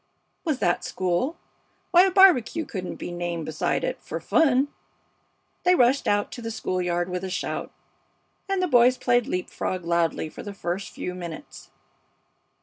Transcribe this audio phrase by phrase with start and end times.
[0.45, 1.37] Was that school?
[1.91, 4.69] Why, a barbecue couldn't be named beside it for fun!
[5.61, 7.71] They rushed out to the school yard with a shout,
[8.49, 11.69] and the boys played leap frog loudly for the first few minutes.